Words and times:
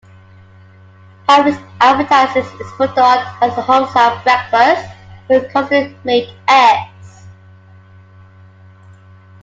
Harvey's 1.29 1.59
advertises 1.79 2.51
its 2.59 2.71
product 2.71 3.29
as 3.43 3.55
a 3.55 3.61
homestyle 3.61 4.23
breakfast 4.23 4.89
with 5.29 5.47
custom-made 5.53 6.35
eggs. 6.47 7.27